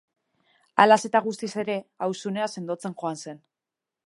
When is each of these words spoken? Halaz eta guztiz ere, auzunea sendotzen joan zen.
Halaz 0.83 0.97
eta 1.11 1.21
guztiz 1.27 1.51
ere, 1.67 1.77
auzunea 2.09 2.51
sendotzen 2.57 3.01
joan 3.05 3.23
zen. 3.25 3.43